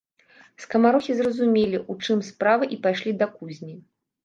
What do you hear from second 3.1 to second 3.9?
да кузні.